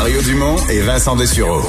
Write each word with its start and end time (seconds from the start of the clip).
Mario 0.00 0.22
Dumont 0.22 0.56
et 0.70 0.80
Vincent 0.80 1.14
Dessureau. 1.14 1.60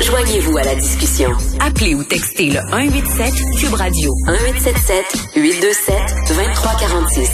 Joignez-vous 0.00 0.56
à 0.56 0.62
la 0.62 0.74
discussion. 0.76 1.30
Appelez 1.60 1.94
ou 1.94 2.02
textez 2.02 2.46
le 2.46 2.60
187 2.70 3.34
Cube 3.60 3.74
Radio 3.74 4.10
1877 4.26 5.04
827 5.36 5.94
2346. 6.28 7.30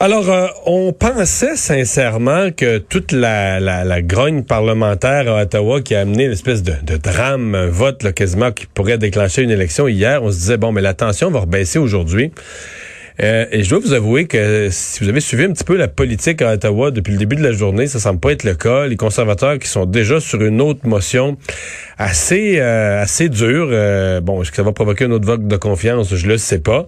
Alors, 0.00 0.30
euh, 0.30 0.46
on 0.64 0.94
pensait 0.94 1.56
sincèrement 1.56 2.52
que 2.52 2.78
toute 2.78 3.12
la, 3.12 3.60
la, 3.60 3.84
la, 3.84 4.00
grogne 4.00 4.44
parlementaire 4.44 5.30
à 5.30 5.42
Ottawa 5.42 5.82
qui 5.82 5.94
a 5.94 6.00
amené 6.00 6.28
l'espèce 6.28 6.62
de, 6.62 6.72
de, 6.82 6.96
drame, 6.96 7.54
un 7.54 7.68
vote 7.68 8.02
là, 8.02 8.12
quasiment 8.12 8.50
qui 8.50 8.64
pourrait 8.64 8.96
déclencher 8.96 9.42
une 9.42 9.50
élection 9.50 9.88
hier, 9.88 10.22
on 10.22 10.30
se 10.30 10.36
disait, 10.36 10.56
bon, 10.56 10.72
mais 10.72 10.80
la 10.80 10.94
tension 10.94 11.30
va 11.30 11.40
rebaisser 11.40 11.78
aujourd'hui. 11.78 12.32
Euh, 13.22 13.46
et 13.52 13.62
je 13.62 13.70
dois 13.70 13.78
vous 13.78 13.92
avouer 13.92 14.26
que 14.26 14.68
si 14.72 15.02
vous 15.02 15.08
avez 15.08 15.20
suivi 15.20 15.44
un 15.44 15.52
petit 15.52 15.62
peu 15.62 15.76
la 15.76 15.86
politique 15.86 16.42
à 16.42 16.52
Ottawa 16.52 16.90
depuis 16.90 17.12
le 17.12 17.18
début 17.18 17.36
de 17.36 17.42
la 17.42 17.52
journée, 17.52 17.86
ça 17.86 18.00
semble 18.00 18.18
pas 18.18 18.32
être 18.32 18.42
le 18.42 18.54
cas. 18.54 18.86
Les 18.86 18.96
conservateurs 18.96 19.58
qui 19.58 19.68
sont 19.68 19.86
déjà 19.86 20.18
sur 20.18 20.42
une 20.42 20.60
autre 20.60 20.86
motion 20.86 21.36
assez 21.96 22.58
euh, 22.58 23.02
assez 23.02 23.28
dure. 23.28 23.68
Euh, 23.70 24.20
bon, 24.20 24.42
est-ce 24.42 24.50
que 24.50 24.56
ça 24.56 24.62
va 24.64 24.72
provoquer 24.72 25.04
un 25.04 25.12
autre 25.12 25.26
vote 25.26 25.46
de 25.46 25.56
confiance? 25.56 26.14
Je 26.14 26.26
le 26.26 26.38
sais 26.38 26.58
pas. 26.58 26.86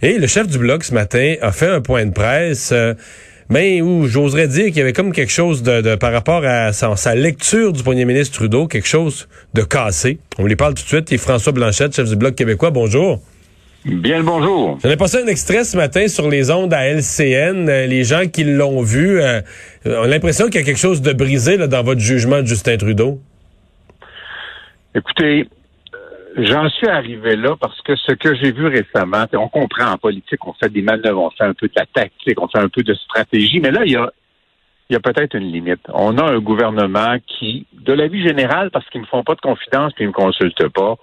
Et 0.00 0.18
le 0.18 0.26
chef 0.26 0.48
du 0.48 0.58
bloc 0.58 0.82
ce 0.82 0.94
matin 0.94 1.34
a 1.42 1.52
fait 1.52 1.68
un 1.68 1.82
point 1.82 2.06
de 2.06 2.12
presse. 2.12 2.72
mais 3.50 3.82
où 3.82 4.08
j'oserais 4.08 4.48
dire 4.48 4.66
qu'il 4.66 4.78
y 4.78 4.80
avait 4.80 4.94
comme 4.94 5.12
quelque 5.12 5.32
chose 5.32 5.62
de, 5.62 5.82
de 5.82 5.94
par 5.94 6.12
rapport 6.12 6.44
à 6.44 6.72
sa, 6.72 6.96
sa, 6.96 7.14
lecture 7.14 7.72
du 7.72 7.82
premier 7.82 8.06
ministre 8.06 8.34
Trudeau, 8.34 8.66
quelque 8.66 8.88
chose 8.88 9.28
de 9.52 9.62
cassé. 9.62 10.18
On 10.38 10.46
lui 10.46 10.56
parle 10.56 10.72
tout 10.72 10.82
de 10.82 10.88
suite. 10.88 11.12
Est 11.12 11.18
François 11.18 11.52
Blanchette, 11.52 11.94
chef 11.94 12.08
du 12.08 12.16
bloc 12.16 12.34
québécois. 12.34 12.70
Bonjour. 12.70 13.20
Bien 13.86 14.18
le 14.18 14.24
bonjour. 14.24 14.80
J'en 14.82 14.90
ai 14.90 14.96
passé 14.96 15.22
un 15.22 15.28
extrait 15.28 15.62
ce 15.62 15.76
matin 15.76 16.08
sur 16.08 16.28
les 16.28 16.50
ondes 16.50 16.74
à 16.74 16.88
LCN. 16.88 17.68
Euh, 17.68 17.86
les 17.86 18.02
gens 18.02 18.26
qui 18.26 18.42
l'ont 18.42 18.82
vu 18.82 19.20
euh, 19.20 19.40
ont 19.84 20.06
l'impression 20.08 20.46
qu'il 20.46 20.56
y 20.56 20.64
a 20.64 20.66
quelque 20.66 20.80
chose 20.80 21.02
de 21.02 21.12
brisé 21.12 21.56
là, 21.56 21.68
dans 21.68 21.84
votre 21.84 22.00
jugement 22.00 22.42
de 22.42 22.46
Justin 22.46 22.78
Trudeau. 22.78 23.20
Écoutez, 24.92 25.48
j'en 26.36 26.68
suis 26.68 26.88
arrivé 26.88 27.36
là 27.36 27.54
parce 27.60 27.80
que 27.82 27.94
ce 27.94 28.12
que 28.14 28.34
j'ai 28.34 28.50
vu 28.50 28.66
récemment, 28.66 29.24
on 29.34 29.48
comprend 29.48 29.92
en 29.92 29.98
politique, 29.98 30.44
on 30.44 30.52
fait 30.54 30.72
des 30.72 30.82
manœuvres, 30.82 31.22
on 31.22 31.30
fait 31.30 31.44
un 31.44 31.54
peu 31.54 31.68
de 31.68 31.74
la 31.76 31.86
tactique, 31.86 32.42
on 32.42 32.48
fait 32.48 32.58
un 32.58 32.68
peu 32.68 32.82
de 32.82 32.94
stratégie, 32.94 33.60
mais 33.60 33.70
là, 33.70 33.82
il 33.84 33.92
y 33.92 33.96
a, 33.96 34.10
il 34.90 34.94
y 34.94 34.96
a 34.96 35.00
peut-être 35.00 35.36
une 35.36 35.52
limite. 35.52 35.82
On 35.94 36.18
a 36.18 36.24
un 36.24 36.40
gouvernement 36.40 37.18
qui, 37.24 37.68
de 37.72 37.92
la 37.92 38.08
vie 38.08 38.26
générale, 38.26 38.72
parce 38.72 38.88
qu'ils 38.90 39.02
ne 39.02 39.06
me 39.06 39.10
font 39.10 39.22
pas 39.22 39.36
de 39.36 39.40
confidence 39.40 39.92
et 39.98 40.02
ils 40.02 40.06
ne 40.06 40.08
me 40.08 40.12
consultent 40.12 40.70
pas, 40.70 40.96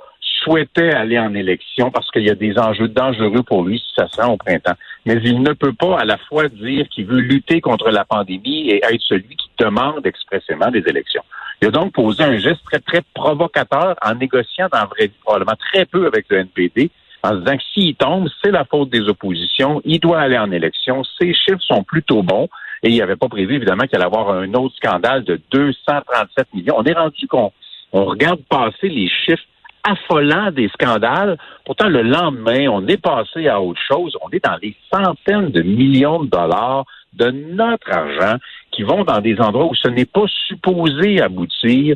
souhaitait 0.43 0.93
aller 0.93 1.17
en 1.17 1.33
élection 1.33 1.91
parce 1.91 2.09
qu'il 2.11 2.23
y 2.23 2.29
a 2.29 2.35
des 2.35 2.57
enjeux 2.57 2.87
dangereux 2.87 3.43
pour 3.43 3.63
lui 3.63 3.79
si 3.79 3.93
ça 3.95 4.07
se 4.07 4.21
au 4.21 4.37
printemps. 4.37 4.75
Mais 5.05 5.15
il 5.23 5.41
ne 5.41 5.53
peut 5.53 5.73
pas 5.73 5.99
à 5.99 6.05
la 6.05 6.17
fois 6.17 6.47
dire 6.49 6.87
qu'il 6.89 7.05
veut 7.05 7.19
lutter 7.19 7.61
contre 7.61 7.89
la 7.89 8.05
pandémie 8.05 8.69
et 8.69 8.83
être 8.83 9.01
celui 9.01 9.35
qui 9.35 9.49
demande 9.57 10.05
expressément 10.05 10.69
des 10.69 10.83
élections. 10.87 11.23
Il 11.61 11.67
a 11.67 11.71
donc 11.71 11.93
posé 11.93 12.23
un 12.23 12.37
geste 12.37 12.61
très, 12.65 12.79
très 12.79 13.01
provocateur 13.13 13.95
en 14.03 14.15
négociant 14.15 14.67
dans 14.71 14.79
la 14.79 14.85
vraie 14.85 15.11
probablement 15.23 15.57
très 15.71 15.85
peu 15.85 16.07
avec 16.07 16.25
le 16.29 16.39
NPD 16.39 16.91
en 17.23 17.31
se 17.31 17.35
disant 17.37 17.57
que 17.57 17.63
s'il 17.73 17.95
tombe, 17.95 18.27
c'est 18.43 18.51
la 18.51 18.65
faute 18.65 18.89
des 18.89 19.07
oppositions, 19.07 19.81
il 19.85 19.99
doit 19.99 20.19
aller 20.19 20.37
en 20.37 20.51
élection, 20.51 21.03
ses 21.17 21.33
chiffres 21.33 21.61
sont 21.61 21.83
plutôt 21.83 22.21
bons, 22.21 22.49
et 22.83 22.89
il 22.89 22.97
n'avait 22.97 23.15
pas 23.15 23.29
prévu, 23.29 23.55
évidemment, 23.55 23.85
qu'il 23.85 23.95
allait 23.95 24.05
avoir 24.05 24.29
un 24.31 24.53
autre 24.55 24.75
scandale 24.75 25.23
de 25.23 25.39
237 25.51 26.53
millions. 26.53 26.75
On 26.77 26.83
est 26.83 26.93
rendu 26.93 27.27
qu'on 27.27 27.53
on 27.93 28.05
regarde 28.05 28.41
passer 28.49 28.89
les 28.89 29.07
chiffres 29.07 29.43
affolant 29.83 30.51
des 30.51 30.69
scandales. 30.69 31.37
Pourtant, 31.65 31.89
le 31.89 32.01
lendemain, 32.01 32.67
on 32.69 32.87
est 32.87 33.01
passé 33.01 33.47
à 33.47 33.61
autre 33.61 33.81
chose. 33.81 34.15
On 34.21 34.29
est 34.29 34.43
dans 34.43 34.57
les 34.61 34.75
centaines 34.91 35.49
de 35.49 35.61
millions 35.61 36.23
de 36.23 36.29
dollars 36.29 36.85
de 37.13 37.29
notre 37.29 37.91
argent 37.91 38.37
qui 38.71 38.83
vont 38.83 39.03
dans 39.03 39.21
des 39.21 39.39
endroits 39.39 39.65
où 39.65 39.75
ce 39.75 39.87
n'est 39.87 40.05
pas 40.05 40.25
supposé 40.47 41.21
aboutir. 41.21 41.95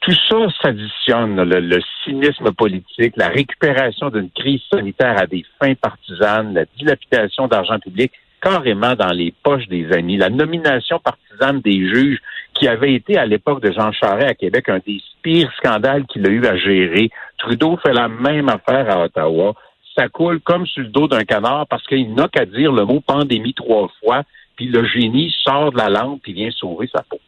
Tout 0.00 0.14
ça 0.28 0.36
s'additionne, 0.62 1.42
le, 1.42 1.80
cynisme 2.04 2.52
politique, 2.52 3.14
la 3.16 3.28
récupération 3.28 4.10
d'une 4.10 4.30
crise 4.30 4.60
sanitaire 4.70 5.20
à 5.20 5.26
des 5.26 5.44
fins 5.60 5.74
partisanes, 5.74 6.54
la 6.54 6.64
dilapidation 6.76 7.48
d'argent 7.48 7.78
public 7.80 8.12
carrément 8.40 8.94
dans 8.94 9.12
les 9.12 9.34
poches 9.42 9.66
des 9.66 9.90
amis, 9.92 10.16
la 10.16 10.30
nomination 10.30 11.00
partisane 11.00 11.60
des 11.60 11.88
juges 11.88 12.20
qui 12.58 12.68
avait 12.68 12.94
été 12.94 13.16
à 13.16 13.26
l'époque 13.26 13.62
de 13.62 13.72
Jean 13.72 13.92
Charest 13.92 14.30
à 14.30 14.34
Québec 14.34 14.68
un 14.68 14.80
des 14.84 15.00
pires 15.22 15.52
scandales 15.58 16.04
qu'il 16.06 16.26
a 16.26 16.30
eu 16.30 16.44
à 16.46 16.56
gérer. 16.56 17.10
Trudeau 17.38 17.78
fait 17.78 17.92
la 17.92 18.08
même 18.08 18.48
affaire 18.48 18.90
à 18.90 19.04
Ottawa. 19.04 19.54
Ça 19.96 20.08
coule 20.08 20.40
comme 20.40 20.66
sur 20.66 20.82
le 20.82 20.88
dos 20.88 21.08
d'un 21.08 21.24
canard 21.24 21.66
parce 21.68 21.86
qu'il 21.86 22.14
n'a 22.14 22.28
qu'à 22.28 22.46
dire 22.46 22.72
le 22.72 22.84
mot 22.84 23.00
pandémie 23.00 23.54
trois 23.54 23.90
fois, 24.00 24.22
puis 24.56 24.66
le 24.66 24.86
génie 24.86 25.34
sort 25.44 25.72
de 25.72 25.78
la 25.78 25.88
lampe 25.88 26.22
et 26.26 26.32
vient 26.32 26.50
sauver 26.50 26.88
sa 26.94 27.02
peau. 27.02 27.20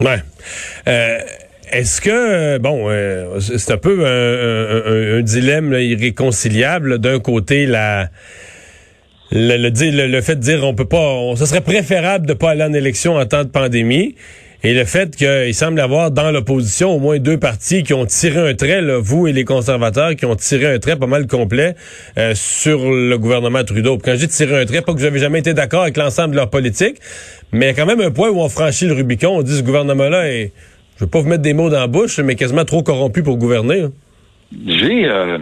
Ouais. 0.00 0.18
Euh... 0.88 1.18
Est-ce 1.70 2.02
que, 2.02 2.58
bon, 2.58 2.90
euh, 2.90 3.40
c'est 3.40 3.72
un 3.72 3.78
peu 3.78 4.04
un, 4.04 5.22
dilemme 5.22 5.72
irréconciliable. 5.72 6.98
D'un 6.98 7.18
côté, 7.18 7.64
la, 7.64 8.10
le, 9.32 9.56
le, 9.56 10.06
le, 10.06 10.20
fait 10.20 10.36
de 10.36 10.40
dire 10.40 10.64
on 10.64 10.74
peut 10.74 10.84
pas, 10.84 10.98
on, 10.98 11.36
ce 11.36 11.46
serait 11.46 11.62
préférable 11.62 12.26
de 12.26 12.34
pas 12.34 12.50
aller 12.50 12.64
en 12.64 12.72
élection 12.72 13.16
en 13.16 13.24
temps 13.24 13.44
de 13.44 13.48
pandémie. 13.48 14.14
Et 14.64 14.74
le 14.74 14.84
fait 14.84 15.16
qu'il 15.16 15.54
semble 15.54 15.80
avoir 15.80 16.12
dans 16.12 16.30
l'opposition 16.30 16.90
au 16.94 17.00
moins 17.00 17.18
deux 17.18 17.36
partis 17.36 17.82
qui 17.82 17.94
ont 17.94 18.06
tiré 18.06 18.50
un 18.50 18.54
trait, 18.54 18.80
là, 18.80 18.98
vous 19.00 19.26
et 19.26 19.32
les 19.32 19.44
conservateurs, 19.44 20.14
qui 20.14 20.24
ont 20.24 20.36
tiré 20.36 20.72
un 20.72 20.78
trait 20.78 20.96
pas 20.96 21.08
mal 21.08 21.26
complet 21.26 21.74
euh, 22.16 22.32
sur 22.36 22.88
le 22.92 23.16
gouvernement 23.18 23.64
Trudeau. 23.64 23.98
quand 23.98 24.14
j'ai 24.16 24.28
tiré 24.28 24.60
un 24.60 24.64
trait, 24.64 24.82
pas 24.82 24.94
que 24.94 25.02
avez 25.02 25.18
jamais 25.18 25.40
été 25.40 25.52
d'accord 25.52 25.82
avec 25.82 25.96
l'ensemble 25.96 26.32
de 26.32 26.36
leur 26.36 26.48
politique, 26.48 26.98
mais 27.50 27.66
il 27.66 27.68
y 27.70 27.72
a 27.72 27.74
quand 27.74 27.86
même 27.86 28.00
un 28.00 28.12
point 28.12 28.28
où 28.30 28.38
on 28.38 28.48
franchit 28.48 28.86
le 28.86 28.92
Rubicon. 28.92 29.38
On 29.38 29.42
dit 29.42 29.56
ce 29.56 29.62
gouvernement-là 29.64 30.28
est, 30.28 30.52
je 30.96 31.04
veux 31.04 31.10
pas 31.10 31.20
vous 31.20 31.28
mettre 31.28 31.42
des 31.42 31.54
mots 31.54 31.68
dans 31.68 31.80
la 31.80 31.88
bouche, 31.88 32.20
mais 32.20 32.36
quasiment 32.36 32.64
trop 32.64 32.84
corrompu 32.84 33.24
pour 33.24 33.38
gouverner. 33.38 33.86
J'ai 34.64 35.06
euh, 35.06 35.38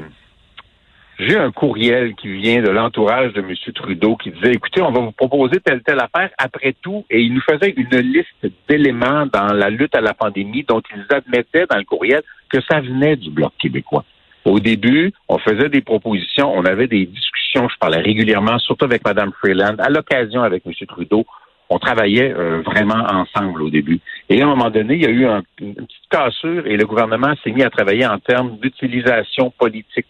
j'ai 1.21 1.37
un 1.37 1.51
courriel 1.51 2.15
qui 2.15 2.29
vient 2.29 2.63
de 2.63 2.71
l'entourage 2.71 3.33
de 3.35 3.41
M. 3.41 3.55
Trudeau 3.75 4.17
qui 4.17 4.31
disait, 4.31 4.53
écoutez, 4.53 4.81
on 4.81 4.91
va 4.91 5.01
vous 5.01 5.13
proposer 5.13 5.61
telle, 5.61 5.83
telle 5.83 6.01
affaire 6.01 6.31
après 6.39 6.75
tout. 6.81 7.05
Et 7.11 7.21
il 7.21 7.35
nous 7.35 7.43
faisait 7.43 7.75
une 7.77 7.99
liste 7.99 8.47
d'éléments 8.69 9.27
dans 9.27 9.53
la 9.53 9.69
lutte 9.69 9.95
à 9.95 10.01
la 10.01 10.15
pandémie 10.15 10.65
dont 10.67 10.83
ils 10.95 11.15
admettaient 11.15 11.67
dans 11.71 11.77
le 11.77 11.85
courriel 11.85 12.23
que 12.49 12.61
ça 12.63 12.81
venait 12.81 13.17
du 13.17 13.31
Bloc 13.31 13.53
québécois. 13.59 14.05
Au 14.47 14.59
début, 14.59 15.13
on 15.29 15.39
faisait 15.39 15.69
des 15.69 15.83
propositions, 15.83 16.53
on 16.55 16.65
avait 16.65 16.89
des 16.89 17.05
discussions, 17.05 17.69
je 17.69 17.77
parlais 17.79 18.01
régulièrement, 18.01 18.59
surtout 18.59 18.87
avec 18.87 19.05
Mme 19.05 19.33
Freeland, 19.39 19.77
à 19.79 19.91
l'occasion 19.91 20.43
avec 20.43 20.63
M. 20.67 20.73
Trudeau. 20.89 21.27
On 21.69 21.79
travaillait 21.79 22.33
euh, 22.33 22.63
vraiment 22.63 23.05
ensemble 23.13 23.63
au 23.63 23.71
début. 23.71 24.01
Et 24.29 24.41
à 24.41 24.47
un 24.47 24.49
moment 24.49 24.71
donné, 24.71 24.95
il 24.95 25.03
y 25.03 25.07
a 25.07 25.11
eu 25.11 25.27
un, 25.27 25.43
une 25.61 25.75
petite 25.75 26.09
cassure 26.11 26.67
et 26.67 26.77
le 26.77 26.87
gouvernement 26.87 27.35
s'est 27.45 27.53
mis 27.53 27.63
à 27.63 27.71
travailler 27.71 28.07
en 28.07 28.19
termes 28.19 28.57
d'utilisation 28.59 29.53
politique 29.57 30.09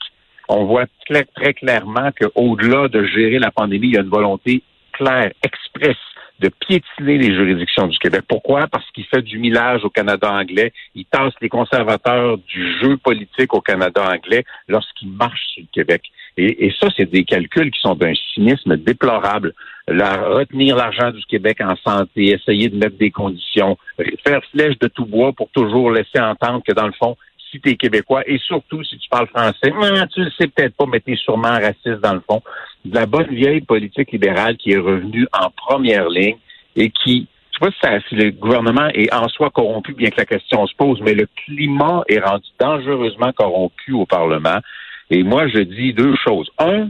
on 0.50 0.64
voit 0.64 0.86
très, 1.08 1.24
très 1.24 1.54
clairement 1.54 2.10
qu'au-delà 2.18 2.88
de 2.88 3.04
gérer 3.04 3.38
la 3.38 3.50
pandémie, 3.50 3.88
il 3.88 3.94
y 3.94 3.98
a 3.98 4.02
une 4.02 4.08
volonté 4.08 4.62
claire, 4.92 5.32
expresse, 5.42 5.96
de 6.40 6.48
piétiner 6.48 7.18
les 7.18 7.34
juridictions 7.34 7.86
du 7.86 7.98
Québec. 7.98 8.22
Pourquoi? 8.26 8.66
Parce 8.66 8.90
qu'il 8.92 9.04
fait 9.04 9.22
du 9.22 9.38
millage 9.38 9.84
au 9.84 9.90
Canada 9.90 10.32
anglais. 10.32 10.72
Il 10.94 11.04
tasse 11.04 11.34
les 11.40 11.50
conservateurs 11.50 12.38
du 12.38 12.80
jeu 12.80 12.96
politique 12.96 13.52
au 13.54 13.60
Canada 13.60 14.02
anglais 14.10 14.44
lorsqu'il 14.66 15.10
marche 15.10 15.40
sur 15.52 15.62
le 15.62 15.68
Québec. 15.72 16.02
Et, 16.36 16.72
ça, 16.80 16.88
c'est 16.96 17.10
des 17.10 17.24
calculs 17.24 17.70
qui 17.70 17.80
sont 17.80 17.94
d'un 17.94 18.14
cynisme 18.32 18.76
déplorable. 18.78 19.52
Retenir 19.88 20.76
l'argent 20.76 21.10
du 21.10 21.22
Québec 21.26 21.58
en 21.60 21.76
santé, 21.76 22.30
essayer 22.30 22.68
de 22.68 22.76
mettre 22.76 22.96
des 22.96 23.10
conditions, 23.10 23.76
faire 24.24 24.40
flèche 24.50 24.78
de 24.78 24.88
tout 24.88 25.04
bois 25.04 25.32
pour 25.34 25.50
toujours 25.50 25.90
laisser 25.90 26.20
entendre 26.20 26.62
que, 26.66 26.72
dans 26.72 26.86
le 26.86 26.92
fond, 26.92 27.16
si 27.50 27.60
tu 27.60 27.70
es 27.70 27.76
québécois 27.76 28.22
et 28.26 28.38
surtout 28.38 28.82
si 28.84 28.98
tu 28.98 29.08
parles 29.08 29.28
français, 29.28 29.72
hein, 29.72 30.06
tu 30.12 30.22
le 30.22 30.30
sais 30.30 30.46
peut-être 30.46 30.76
pas, 30.76 30.86
mais 30.86 31.00
tu 31.00 31.12
es 31.12 31.16
sûrement 31.16 31.48
raciste 31.48 32.00
dans 32.02 32.14
le 32.14 32.20
fond. 32.20 32.42
De 32.84 32.94
la 32.94 33.06
bonne 33.06 33.28
vieille 33.34 33.60
politique 33.60 34.12
libérale 34.12 34.56
qui 34.56 34.72
est 34.72 34.78
revenue 34.78 35.26
en 35.32 35.50
première 35.50 36.08
ligne 36.08 36.36
et 36.76 36.90
qui, 36.90 37.26
je 37.52 37.66
sais 37.66 37.70
pas 37.80 38.00
si, 38.08 38.14
le 38.14 38.30
gouvernement 38.30 38.88
est 38.94 39.12
en 39.12 39.28
soi 39.28 39.50
corrompu, 39.50 39.92
bien 39.92 40.10
que 40.10 40.18
la 40.18 40.26
question 40.26 40.66
se 40.66 40.74
pose, 40.74 41.00
mais 41.02 41.14
le 41.14 41.26
climat 41.44 42.02
est 42.08 42.20
rendu 42.20 42.46
dangereusement 42.58 43.32
corrompu 43.32 43.92
au 43.92 44.06
Parlement. 44.06 44.60
Et 45.10 45.22
moi, 45.24 45.48
je 45.48 45.58
dis 45.58 45.92
deux 45.92 46.14
choses. 46.16 46.50
Un, 46.58 46.88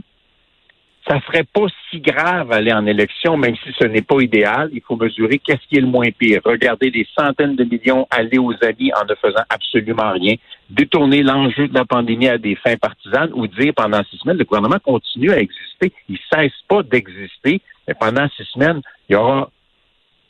ça 1.07 1.19
serait 1.21 1.43
pas 1.43 1.65
si 1.89 1.99
grave 1.99 2.51
aller 2.51 2.71
en 2.71 2.85
élection, 2.85 3.35
même 3.35 3.55
si 3.55 3.73
ce 3.79 3.85
n'est 3.85 4.01
pas 4.01 4.21
idéal. 4.21 4.69
Il 4.73 4.81
faut 4.81 4.95
mesurer 4.95 5.39
qu'est-ce 5.39 5.67
qui 5.67 5.77
est 5.77 5.81
le 5.81 5.87
moins 5.87 6.11
pire. 6.11 6.41
Regarder 6.45 6.91
des 6.91 7.07
centaines 7.17 7.55
de 7.55 7.63
millions 7.63 8.07
aller 8.11 8.37
aux 8.37 8.53
amis 8.63 8.91
en 8.93 9.05
ne 9.05 9.15
faisant 9.15 9.43
absolument 9.49 10.11
rien, 10.11 10.35
détourner 10.69 11.23
l'enjeu 11.23 11.67
de 11.67 11.73
la 11.73 11.85
pandémie 11.85 12.27
à 12.27 12.37
des 12.37 12.55
fins 12.55 12.77
partisanes 12.77 13.31
ou 13.33 13.47
dire 13.47 13.73
pendant 13.75 14.03
six 14.09 14.17
semaines, 14.17 14.37
le 14.37 14.45
gouvernement 14.45 14.79
continue 14.83 15.31
à 15.31 15.39
exister. 15.39 15.91
Il 16.07 16.19
cesse 16.31 16.53
pas 16.67 16.83
d'exister, 16.83 17.61
mais 17.87 17.95
pendant 17.99 18.27
six 18.29 18.45
semaines, 18.53 18.81
il 19.09 19.13
y 19.13 19.15
aura 19.15 19.49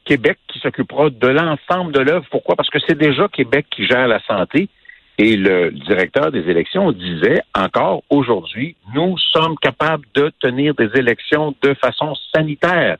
Québec 0.06 0.38
qui 0.48 0.60
s'occupera 0.60 1.10
de 1.10 1.28
l'ensemble 1.28 1.92
de 1.92 2.00
l'œuvre. 2.00 2.26
Pourquoi? 2.32 2.56
Parce 2.56 2.70
que 2.70 2.80
c'est 2.88 2.98
déjà 2.98 3.28
Québec 3.28 3.66
qui 3.70 3.86
gère 3.86 4.08
la 4.08 4.22
santé. 4.24 4.70
Et 5.18 5.36
le 5.36 5.72
directeur 5.72 6.32
des 6.32 6.50
élections 6.50 6.92
disait 6.92 7.42
encore 7.56 8.02
aujourd'hui, 8.10 8.76
nous 8.96 9.18
sommes 9.18 9.56
capables 9.58 10.06
de 10.16 10.32
tenir 10.40 10.74
des 10.76 10.90
élections 10.96 11.54
de 11.62 11.74
façon 11.76 12.16
sanitaire. 12.34 12.98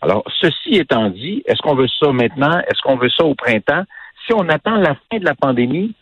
Alors, 0.00 0.22
ceci 0.40 0.76
étant 0.76 1.10
dit, 1.10 1.42
est-ce 1.46 1.60
qu'on 1.62 1.74
veut 1.74 1.88
ça 1.88 2.12
maintenant? 2.12 2.58
Est-ce 2.68 2.80
qu'on 2.82 2.96
veut 2.96 3.08
ça 3.08 3.24
au 3.24 3.34
printemps? 3.34 3.84
Si 4.26 4.34
on 4.34 4.48
attend 4.48 4.76
la 4.76 4.94
fin 5.10 5.18
de 5.18 5.24
la 5.24 5.34
pandémie, 5.34 5.94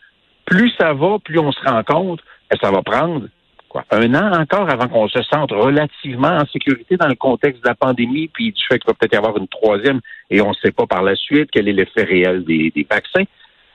plus 0.45 0.71
ça 0.77 0.93
va, 0.93 1.17
plus 1.19 1.39
on 1.39 1.51
se 1.51 1.63
rend 1.67 1.83
compte, 1.83 2.19
que 2.49 2.57
ça 2.61 2.69
va 2.69 2.83
prendre 2.83 3.27
quoi, 3.69 3.85
un 3.91 4.13
an 4.13 4.39
encore 4.39 4.69
avant 4.69 4.87
qu'on 4.87 5.07
se 5.07 5.21
sente 5.23 5.51
relativement 5.51 6.37
en 6.37 6.45
sécurité 6.45 6.97
dans 6.97 7.07
le 7.07 7.15
contexte 7.15 7.63
de 7.63 7.67
la 7.67 7.75
pandémie, 7.75 8.27
puis 8.27 8.51
du 8.51 8.61
fait 8.67 8.79
qu'il 8.79 8.87
va 8.87 8.93
peut-être 8.93 9.13
y 9.13 9.17
avoir 9.17 9.37
une 9.37 9.47
troisième 9.47 10.01
et 10.29 10.41
on 10.41 10.49
ne 10.49 10.55
sait 10.55 10.71
pas 10.71 10.85
par 10.85 11.01
la 11.01 11.15
suite 11.15 11.49
quel 11.51 11.67
est 11.67 11.73
l'effet 11.73 12.03
réel 12.03 12.43
des, 12.43 12.71
des 12.75 12.85
vaccins. 12.89 13.23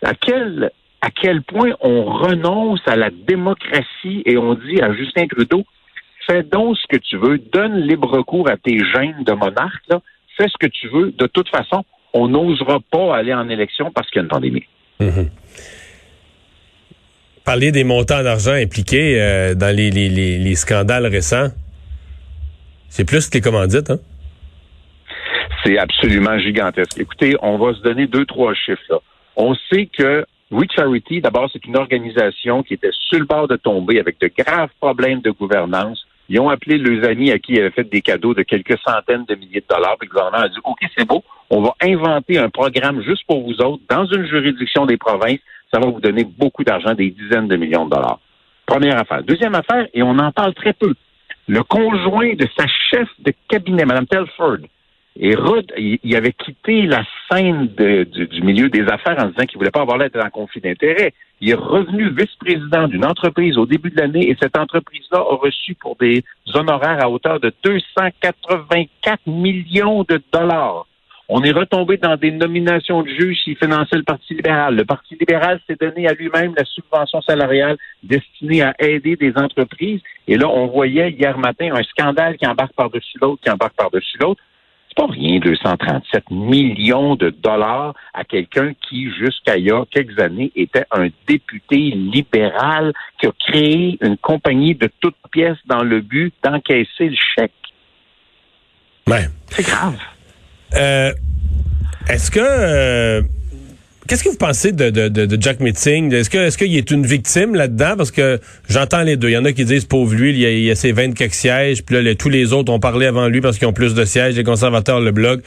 À 0.02 0.14
quel 0.14 0.70
à 1.00 1.10
quel 1.10 1.42
point 1.42 1.70
on 1.80 2.04
renonce 2.04 2.80
à 2.86 2.96
la 2.96 3.10
démocratie 3.10 4.22
et 4.26 4.36
on 4.36 4.54
dit 4.54 4.80
à 4.82 4.92
Justin 4.92 5.26
Trudeau, 5.26 5.64
fais 6.26 6.42
donc 6.42 6.76
ce 6.76 6.86
que 6.88 7.00
tu 7.00 7.16
veux, 7.16 7.38
donne 7.38 7.76
libre 7.80 8.22
cours 8.22 8.48
à 8.48 8.56
tes 8.56 8.78
gènes 8.78 9.24
de 9.24 9.32
monarque, 9.32 9.82
là, 9.88 10.00
fais 10.36 10.48
ce 10.48 10.58
que 10.58 10.66
tu 10.66 10.88
veux. 10.88 11.12
De 11.12 11.26
toute 11.26 11.48
façon, 11.48 11.84
on 12.12 12.28
n'osera 12.28 12.80
pas 12.90 13.16
aller 13.16 13.32
en 13.32 13.48
élection 13.48 13.90
parce 13.94 14.08
qu'il 14.10 14.16
y 14.16 14.20
a 14.20 14.22
une 14.22 14.28
pandémie. 14.28 14.64
Mhm. 15.00 15.30
Parler 17.44 17.72
des 17.72 17.84
montants 17.84 18.22
d'argent 18.22 18.52
impliqués 18.52 19.20
euh, 19.20 19.54
dans 19.54 19.74
les, 19.74 19.90
les, 19.90 20.08
les, 20.08 20.54
scandales 20.54 21.06
récents, 21.06 21.48
c'est 22.88 23.06
plus 23.06 23.28
que 23.28 23.38
les 23.38 23.40
commandites, 23.40 23.90
hein? 23.90 23.98
C'est 25.64 25.78
absolument 25.78 26.38
gigantesque. 26.38 26.98
Écoutez, 26.98 27.36
on 27.42 27.58
va 27.58 27.74
se 27.74 27.80
donner 27.82 28.06
deux, 28.06 28.24
trois 28.24 28.54
chiffres. 28.54 28.82
Là. 28.88 28.98
On 29.36 29.54
sait 29.70 29.86
que 29.86 30.24
We 30.50 30.66
Charity, 30.74 31.20
d'abord, 31.20 31.48
c'est 31.52 31.64
une 31.64 31.76
organisation 31.76 32.64
qui 32.64 32.74
était 32.74 32.90
sur 32.92 33.20
le 33.20 33.24
bord 33.24 33.46
de 33.46 33.54
tomber 33.54 34.00
avec 34.00 34.20
de 34.20 34.28
graves 34.36 34.70
problèmes 34.80 35.20
de 35.20 35.30
gouvernance. 35.30 36.04
Ils 36.28 36.40
ont 36.40 36.48
appelé 36.48 36.76
leurs 36.76 37.08
amis 37.08 37.30
à 37.30 37.38
qui 37.38 37.52
ils 37.52 37.60
avaient 37.60 37.70
fait 37.70 37.88
des 37.88 38.02
cadeaux 38.02 38.34
de 38.34 38.42
quelques 38.42 38.78
centaines 38.84 39.24
de 39.26 39.36
milliers 39.36 39.60
de 39.60 39.66
dollars. 39.72 39.96
Puis 39.98 40.08
le 40.08 40.12
gouvernement 40.12 40.44
a 40.44 40.48
dit, 40.48 40.58
OK, 40.64 40.78
c'est 40.96 41.06
beau, 41.06 41.22
on 41.50 41.62
va 41.62 41.74
inventer 41.80 42.38
un 42.38 42.48
programme 42.50 43.00
juste 43.02 43.24
pour 43.28 43.44
vous 43.44 43.60
autres 43.60 43.82
dans 43.88 44.04
une 44.06 44.26
juridiction 44.26 44.86
des 44.86 44.96
provinces. 44.96 45.38
Ça 45.72 45.78
va 45.78 45.88
vous 45.88 46.00
donner 46.00 46.24
beaucoup 46.24 46.64
d'argent, 46.64 46.94
des 46.94 47.10
dizaines 47.10 47.46
de 47.46 47.54
millions 47.56 47.84
de 47.84 47.90
dollars. 47.90 48.18
Première 48.66 48.98
affaire. 48.98 49.22
Deuxième 49.22 49.54
affaire, 49.54 49.86
et 49.94 50.02
on 50.02 50.18
en 50.18 50.32
parle 50.32 50.54
très 50.54 50.72
peu. 50.72 50.94
Le 51.46 51.62
conjoint 51.62 52.34
de 52.34 52.46
sa 52.56 52.66
chef 52.90 53.08
de 53.20 53.32
cabinet, 53.48 53.84
Mme 53.84 54.06
Telford, 54.06 54.58
et 55.18 55.34
Rudd, 55.34 55.72
il 55.76 56.16
avait 56.16 56.32
quitté 56.32 56.82
la 56.82 57.02
scène 57.30 57.66
du, 57.66 58.42
milieu 58.42 58.68
des 58.68 58.82
affaires 58.82 59.18
en 59.18 59.26
disant 59.26 59.44
qu'il 59.46 59.58
voulait 59.58 59.70
pas 59.70 59.82
avoir 59.82 59.98
l'air 59.98 60.10
en 60.14 60.30
conflit 60.30 60.60
d'intérêts. 60.60 61.12
Il 61.40 61.50
est 61.50 61.54
revenu 61.54 62.10
vice-président 62.10 62.86
d'une 62.86 63.04
entreprise 63.04 63.58
au 63.58 63.66
début 63.66 63.90
de 63.90 64.00
l'année 64.00 64.30
et 64.30 64.36
cette 64.40 64.56
entreprise-là 64.56 65.18
a 65.18 65.36
reçu 65.36 65.74
pour 65.74 65.96
des 65.96 66.22
honoraires 66.54 67.02
à 67.02 67.10
hauteur 67.10 67.40
de 67.40 67.52
284 67.64 69.20
millions 69.26 70.04
de 70.04 70.22
dollars. 70.32 70.86
On 71.32 71.42
est 71.42 71.52
retombé 71.52 71.96
dans 71.96 72.16
des 72.16 72.32
nominations 72.32 73.02
de 73.02 73.08
juges 73.08 73.38
qui 73.44 73.54
finançaient 73.54 73.96
le 73.96 74.02
Parti 74.02 74.34
libéral. 74.34 74.74
Le 74.74 74.84
Parti 74.84 75.16
libéral 75.18 75.60
s'est 75.66 75.76
donné 75.80 76.08
à 76.08 76.12
lui-même 76.12 76.54
la 76.56 76.64
subvention 76.64 77.20
salariale 77.22 77.76
destinée 78.02 78.62
à 78.62 78.74
aider 78.80 79.14
des 79.14 79.32
entreprises. 79.36 80.00
Et 80.26 80.36
là, 80.36 80.48
on 80.48 80.66
voyait 80.66 81.10
hier 81.12 81.38
matin 81.38 81.70
un 81.72 81.84
scandale 81.84 82.36
qui 82.36 82.46
embarque 82.46 82.72
par-dessus 82.72 83.18
l'autre, 83.20 83.40
qui 83.44 83.50
embarque 83.50 83.76
par-dessus 83.76 84.18
l'autre. 84.18 84.42
Pas 85.00 85.06
rien, 85.06 85.38
237 85.38 86.30
millions 86.30 87.16
de 87.16 87.30
dollars 87.30 87.94
à 88.12 88.22
quelqu'un 88.22 88.74
qui, 88.86 89.10
jusqu'à 89.18 89.56
il 89.56 89.64
y 89.64 89.70
a 89.70 89.82
quelques 89.90 90.18
années, 90.18 90.52
était 90.54 90.84
un 90.90 91.08
député 91.26 91.76
libéral 91.92 92.92
qui 93.18 93.26
a 93.26 93.32
créé 93.48 93.96
une 94.02 94.18
compagnie 94.18 94.74
de 94.74 94.90
toutes 95.00 95.16
pièces 95.32 95.56
dans 95.64 95.82
le 95.82 96.02
but 96.02 96.34
d'encaisser 96.44 97.08
le 97.08 97.16
chèque. 97.34 97.50
Ouais. 99.06 99.26
C'est 99.46 99.64
grave. 99.64 99.96
Euh, 100.74 101.14
est-ce 102.10 102.30
que 102.30 102.40
euh, 102.40 103.22
Qu'est-ce 104.10 104.24
que 104.24 104.28
vous 104.28 104.36
pensez 104.36 104.72
de, 104.72 104.90
de, 104.90 105.06
de, 105.06 105.40
Jack 105.40 105.60
Meeting? 105.60 106.12
Est-ce 106.12 106.28
que 106.28 106.38
est-ce 106.38 106.58
qu'il 106.58 106.76
est 106.76 106.90
une 106.90 107.06
victime 107.06 107.54
là-dedans? 107.54 107.94
Parce 107.96 108.10
que 108.10 108.40
j'entends 108.68 109.02
les 109.02 109.16
deux. 109.16 109.28
Il 109.28 109.34
y 109.34 109.36
en 109.36 109.44
a 109.44 109.52
qui 109.52 109.64
disent 109.64 109.84
pauvre 109.84 110.12
lui, 110.16 110.30
il 110.30 110.38
y 110.40 110.46
a, 110.46 110.50
il 110.50 110.64
y 110.64 110.70
a 110.72 110.74
ses 110.74 110.90
24 110.90 111.32
sièges, 111.32 111.84
puis 111.84 112.02
là, 112.02 112.14
tous 112.16 112.28
les 112.28 112.52
autres 112.52 112.72
ont 112.72 112.80
parlé 112.80 113.06
avant 113.06 113.28
lui 113.28 113.40
parce 113.40 113.56
qu'ils 113.56 113.68
ont 113.68 113.72
plus 113.72 113.94
de 113.94 114.04
sièges, 114.04 114.34
les 114.34 114.42
conservateurs, 114.42 114.98
le 114.98 115.12
blog. 115.12 115.42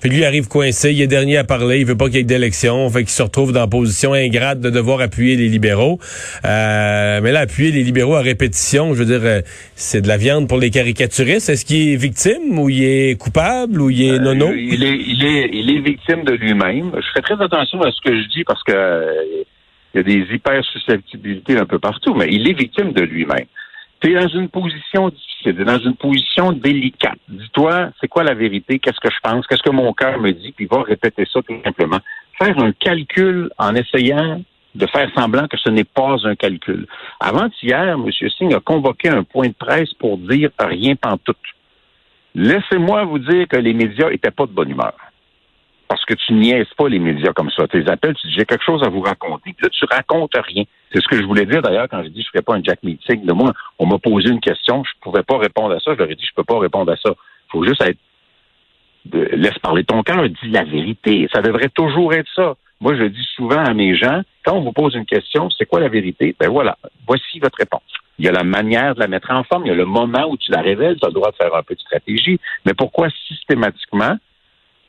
Puis 0.00 0.10
lui 0.10 0.24
arrive 0.24 0.48
coincé, 0.48 0.90
il 0.90 1.00
est 1.00 1.06
dernier 1.06 1.36
à 1.36 1.44
parler, 1.44 1.78
il 1.78 1.86
veut 1.86 1.96
pas 1.96 2.06
qu'il 2.06 2.16
y 2.16 2.18
ait 2.18 2.24
d'élection, 2.24 2.90
fait 2.90 3.02
qu'il 3.02 3.10
se 3.10 3.22
retrouve 3.22 3.52
dans 3.52 3.60
la 3.60 3.68
position 3.68 4.14
ingrate 4.14 4.58
de 4.58 4.70
devoir 4.70 5.00
appuyer 5.00 5.36
les 5.36 5.48
libéraux. 5.48 6.00
Euh, 6.44 7.20
mais 7.22 7.30
là, 7.30 7.38
appuyer 7.42 7.70
les 7.70 7.84
libéraux 7.84 8.16
à 8.16 8.20
répétition, 8.20 8.94
je 8.94 8.98
veux 9.04 9.16
dire, 9.16 9.20
euh, 9.22 9.42
c'est 9.76 10.00
de 10.00 10.08
la 10.08 10.16
viande 10.16 10.48
pour 10.48 10.58
les 10.58 10.70
caricaturistes. 10.70 11.50
Est-ce 11.50 11.64
qu'il 11.64 11.92
est 11.92 11.96
victime 11.96 12.58
ou 12.58 12.68
il 12.68 12.82
est 12.82 13.16
coupable 13.16 13.80
ou 13.80 13.90
il 13.90 14.02
est 14.02 14.10
euh, 14.10 14.18
nono? 14.18 14.50
il, 14.56 14.82
est, 14.82 14.98
il, 15.06 15.24
est, 15.24 15.50
il 15.52 15.70
est 15.70 15.80
victime 15.82 16.24
de 16.24 16.32
lui-même. 16.32 16.90
Je 16.96 17.06
fais 17.14 17.22
très 17.22 17.40
attention 17.40 17.80
à 17.82 17.92
ce 17.92 18.00
que 18.00 18.07
que 18.08 18.22
je 18.22 18.28
dis 18.28 18.44
parce 18.44 18.62
que 18.62 18.72
euh, 18.72 19.44
il 19.94 19.98
y 19.98 20.00
a 20.00 20.02
des 20.02 20.34
hyper 20.34 20.64
susceptibilités 20.64 21.58
un 21.58 21.66
peu 21.66 21.78
partout, 21.78 22.14
mais 22.14 22.28
il 22.30 22.48
est 22.48 22.58
victime 22.58 22.92
de 22.92 23.02
lui-même. 23.02 23.46
Tu 24.00 24.12
es 24.12 24.20
dans 24.20 24.28
une 24.28 24.48
position 24.48 25.08
difficile, 25.08 25.64
dans 25.64 25.78
une 25.78 25.96
position 25.96 26.52
délicate. 26.52 27.18
Dis-toi, 27.28 27.90
c'est 28.00 28.08
quoi 28.08 28.22
la 28.22 28.34
vérité? 28.34 28.78
Qu'est-ce 28.78 29.00
que 29.00 29.10
je 29.10 29.18
pense? 29.22 29.46
Qu'est-ce 29.46 29.62
que 29.62 29.70
mon 29.70 29.92
cœur 29.92 30.18
me 30.20 30.30
dit? 30.30 30.52
Puis 30.52 30.66
va 30.66 30.82
répéter 30.82 31.26
ça 31.32 31.40
tout 31.42 31.54
simplement. 31.64 31.98
Faire 32.38 32.58
un 32.58 32.72
calcul 32.72 33.50
en 33.58 33.74
essayant 33.74 34.40
de 34.74 34.86
faire 34.86 35.10
semblant 35.16 35.48
que 35.48 35.56
ce 35.56 35.70
n'est 35.70 35.84
pas 35.84 36.16
un 36.24 36.36
calcul. 36.36 36.86
Avant-hier, 37.18 37.94
M. 37.94 38.08
Singh 38.38 38.54
a 38.54 38.60
convoqué 38.60 39.08
un 39.08 39.24
point 39.24 39.48
de 39.48 39.54
presse 39.54 39.92
pour 39.94 40.18
dire 40.18 40.50
rien 40.58 40.94
pantoute. 40.94 41.36
Laissez-moi 42.34 43.04
vous 43.04 43.18
dire 43.18 43.48
que 43.48 43.56
les 43.56 43.72
médias 43.72 44.10
étaient 44.10 44.30
pas 44.30 44.46
de 44.46 44.52
bonne 44.52 44.70
humeur 44.70 44.94
parce 45.88 46.04
que 46.04 46.14
tu 46.14 46.34
niaises 46.34 46.72
pas 46.76 46.88
les 46.88 46.98
médias 46.98 47.32
comme 47.32 47.50
ça. 47.50 47.66
Tu 47.66 47.80
les 47.80 47.90
appelles, 47.90 48.14
tu 48.14 48.26
dis 48.28 48.34
j'ai 48.34 48.44
quelque 48.44 48.64
chose 48.64 48.82
à 48.84 48.88
vous 48.88 49.00
raconter. 49.00 49.54
Puis 49.54 49.64
là, 49.64 49.70
tu 49.70 49.84
racontes 49.90 50.34
rien. 50.34 50.64
C'est 50.92 51.00
ce 51.00 51.08
que 51.08 51.16
je 51.16 51.24
voulais 51.24 51.46
dire 51.46 51.62
d'ailleurs 51.62 51.88
quand 51.90 52.02
j'ai 52.02 52.10
dit 52.10 52.22
je 52.22 52.28
ferais 52.28 52.42
pas 52.42 52.54
un 52.54 52.62
Jack 52.62 52.82
Meeting. 52.82 53.24
De 53.24 53.32
moi, 53.32 53.52
on 53.78 53.86
m'a 53.86 53.98
posé 53.98 54.28
une 54.28 54.40
question, 54.40 54.84
je 54.84 54.90
pouvais 55.00 55.22
pas 55.22 55.38
répondre 55.38 55.74
à 55.74 55.80
ça. 55.80 55.94
Je 55.94 55.98
leur 55.98 56.10
ai 56.10 56.14
dit 56.14 56.24
je 56.24 56.34
peux 56.34 56.44
pas 56.44 56.58
répondre 56.58 56.92
à 56.92 56.96
ça. 56.96 57.10
faut 57.50 57.64
juste 57.64 57.82
être 57.82 57.98
laisse 59.12 59.58
parler 59.60 59.84
ton 59.84 60.02
cœur, 60.02 60.28
dis 60.28 60.50
la 60.50 60.64
vérité. 60.64 61.28
Ça 61.32 61.40
devrait 61.40 61.70
toujours 61.70 62.12
être 62.12 62.28
ça. 62.34 62.54
Moi, 62.80 62.94
je 62.96 63.04
dis 63.04 63.26
souvent 63.34 63.64
à 63.64 63.74
mes 63.74 63.96
gens, 63.96 64.22
quand 64.44 64.54
on 64.54 64.60
vous 64.60 64.72
pose 64.72 64.94
une 64.94 65.06
question, 65.06 65.48
c'est 65.50 65.66
quoi 65.66 65.80
la 65.80 65.88
vérité? 65.88 66.36
Ben 66.38 66.48
voilà, 66.48 66.76
voici 67.06 67.40
votre 67.40 67.58
réponse. 67.58 67.82
Il 68.18 68.24
y 68.24 68.28
a 68.28 68.32
la 68.32 68.44
manière 68.44 68.94
de 68.94 69.00
la 69.00 69.08
mettre 69.08 69.30
en 69.30 69.42
forme, 69.44 69.64
il 69.64 69.68
y 69.68 69.72
a 69.72 69.76
le 69.76 69.84
moment 69.84 70.28
où 70.28 70.36
tu 70.36 70.50
la 70.50 70.60
révèles, 70.60 70.96
tu 70.98 71.04
as 71.04 71.08
le 71.08 71.14
droit 71.14 71.30
de 71.30 71.36
faire 71.36 71.54
un 71.54 71.62
peu 71.62 71.74
de 71.74 71.80
stratégie. 71.80 72.38
Mais 72.64 72.74
pourquoi 72.74 73.08
systématiquement 73.26 74.16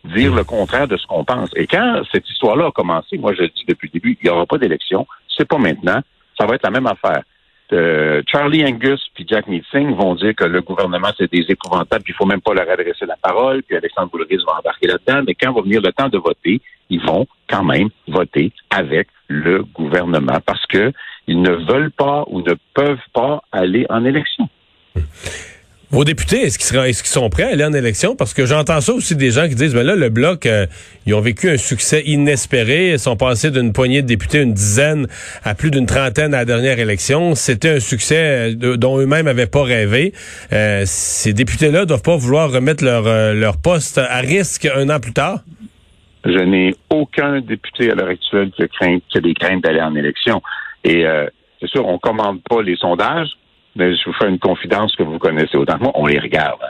dire 0.05 0.33
le 0.33 0.43
contraire 0.43 0.87
de 0.87 0.97
ce 0.97 1.05
qu'on 1.05 1.23
pense. 1.23 1.49
Et 1.55 1.67
quand 1.67 2.01
cette 2.11 2.29
histoire-là 2.29 2.67
a 2.67 2.71
commencé, 2.71 3.17
moi 3.17 3.33
je 3.33 3.43
dis 3.43 3.65
depuis 3.67 3.89
le 3.93 3.99
début, 3.99 4.17
il 4.21 4.25
n'y 4.25 4.29
aura 4.29 4.45
pas 4.45 4.57
d'élection, 4.57 5.05
c'est 5.37 5.47
pas 5.47 5.57
maintenant, 5.57 6.01
ça 6.39 6.45
va 6.45 6.55
être 6.55 6.63
la 6.63 6.71
même 6.71 6.87
affaire. 6.87 7.23
Euh, 7.71 8.23
Charlie 8.25 8.65
Angus 8.65 8.99
puis 9.13 9.25
Jack 9.29 9.45
Meeting 9.47 9.95
vont 9.95 10.15
dire 10.15 10.33
que 10.35 10.45
le 10.45 10.61
gouvernement 10.61 11.09
c'est 11.17 11.31
des 11.31 11.45
épouvantables, 11.49 12.03
puis 12.03 12.13
il 12.13 12.15
faut 12.15 12.25
même 12.25 12.41
pas 12.41 12.53
leur 12.53 12.69
adresser 12.69 13.05
la 13.05 13.17
parole, 13.17 13.61
puis 13.63 13.75
Alexandre 13.75 14.09
Boulris 14.09 14.43
va 14.47 14.57
embarquer 14.59 14.87
là-dedans, 14.87 15.23
mais 15.27 15.35
quand 15.35 15.51
va 15.51 15.61
venir 15.61 15.81
le 15.81 15.91
temps 15.91 16.09
de 16.09 16.17
voter, 16.17 16.61
ils 16.89 17.01
vont 17.01 17.27
quand 17.47 17.63
même 17.63 17.89
voter 18.07 18.51
avec 18.71 19.07
le 19.27 19.63
gouvernement 19.63 20.39
parce 20.45 20.65
que 20.65 20.91
ils 21.27 21.41
ne 21.41 21.51
veulent 21.51 21.91
pas 21.91 22.23
ou 22.27 22.41
ne 22.41 22.55
peuvent 22.73 22.97
pas 23.13 23.43
aller 23.51 23.85
en 23.89 24.03
élection. 24.03 24.49
Vos 25.91 26.03
députés, 26.03 26.43
est-ce 26.43 26.59
qu'ils 26.59 26.77
est 26.77 27.05
sont 27.07 27.31
prêts 27.31 27.45
à 27.45 27.47
aller 27.47 27.65
en 27.65 27.73
élection? 27.73 28.15
Parce 28.15 28.35
que 28.35 28.45
j'entends 28.45 28.79
ça 28.79 28.93
aussi 28.93 29.15
des 29.15 29.31
gens 29.31 29.47
qui 29.47 29.55
disent, 29.55 29.73
mais 29.73 29.83
là, 29.83 29.95
le 29.95 30.09
Bloc, 30.09 30.45
euh, 30.45 30.67
ils 31.07 31.15
ont 31.15 31.19
vécu 31.19 31.49
un 31.49 31.57
succès 31.57 32.03
inespéré. 32.05 32.91
Ils 32.91 32.99
sont 32.99 33.15
passés 33.15 33.49
d'une 33.49 33.73
poignée 33.73 34.03
de 34.03 34.07
députés, 34.07 34.43
une 34.43 34.53
dizaine, 34.53 35.07
à 35.43 35.55
plus 35.55 35.71
d'une 35.71 35.87
trentaine 35.87 36.35
à 36.35 36.39
la 36.39 36.45
dernière 36.45 36.77
élection. 36.77 37.33
C'était 37.33 37.77
un 37.77 37.79
succès 37.79 38.53
euh, 38.53 38.77
dont 38.77 38.99
eux-mêmes 38.99 39.25
n'avaient 39.25 39.47
pas 39.47 39.63
rêvé. 39.63 40.13
Euh, 40.53 40.83
ces 40.85 41.33
députés-là 41.33 41.85
doivent 41.85 42.03
pas 42.03 42.17
vouloir 42.17 42.51
remettre 42.51 42.85
leur, 42.85 43.33
leur 43.33 43.57
poste 43.57 43.97
à 43.97 44.19
risque 44.19 44.67
un 44.67 44.91
an 44.91 44.99
plus 44.99 45.13
tard? 45.13 45.39
Je 46.23 46.37
n'ai 46.37 46.75
aucun 46.91 47.41
député 47.41 47.89
à 47.89 47.95
l'heure 47.95 48.09
actuelle 48.09 48.51
qui 48.51 48.61
a, 48.61 48.67
craint, 48.67 48.99
qui 49.09 49.17
a 49.17 49.21
des 49.21 49.33
craintes 49.33 49.63
d'aller 49.63 49.81
en 49.81 49.95
élection. 49.95 50.39
Et 50.83 51.03
c'est 51.59 51.69
sûr, 51.69 51.87
on 51.87 51.97
commande 51.97 52.41
pas 52.47 52.61
les 52.61 52.75
sondages, 52.75 53.29
mais 53.75 53.95
je 53.95 54.05
vous 54.05 54.13
fais 54.13 54.29
une 54.29 54.39
confidence 54.39 54.95
que 54.95 55.03
vous 55.03 55.19
connaissez 55.19 55.57
autant 55.57 55.77
que 55.77 55.83
moi, 55.83 55.91
on 55.95 56.05
les 56.05 56.19
regarde. 56.19 56.61